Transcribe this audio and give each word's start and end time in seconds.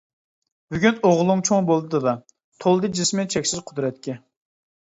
بۈگۈن 0.75 0.97
ئوغلۇڭ 1.09 1.43
چوڭ 1.49 1.67
بولدى 1.69 1.91
دادا، 1.97 2.15
تولدى 2.65 2.91
جىسمى 3.01 3.27
چەكسىز 3.35 3.63
قۇدرەتكە. 3.69 4.21